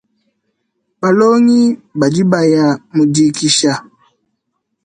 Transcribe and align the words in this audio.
Balongi 1.01 1.61
badi 1.99 2.21
baya 2.31 2.67
mu 2.95 3.03
dikisha. 3.13 3.73